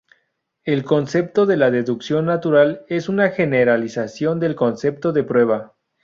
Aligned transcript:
El 0.63 0.83
concepto 0.83 1.45
de 1.45 1.57
deducción 1.57 2.25
natural 2.25 2.83
es 2.87 3.07
una 3.07 3.29
generalización 3.29 4.39
del 4.39 4.55
concepto 4.55 5.13
de 5.13 5.23
prueba. 5.23 5.75